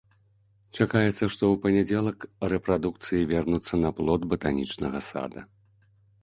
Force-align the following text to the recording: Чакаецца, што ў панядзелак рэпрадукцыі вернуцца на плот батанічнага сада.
Чакаецца, 0.77 1.23
што 1.35 1.43
ў 1.53 1.59
панядзелак 1.65 2.19
рэпрадукцыі 2.55 3.27
вернуцца 3.33 3.81
на 3.83 3.93
плот 4.01 4.21
батанічнага 4.33 4.99
сада. 5.11 5.47